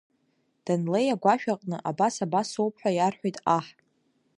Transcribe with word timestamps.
Данлеи 0.65 1.07
агәашәаҟны, 1.15 1.77
абас-абасоуп 1.89 2.75
ҳәа 2.81 2.91
иарҳәеит 2.93 3.37
аҳ. 3.57 3.65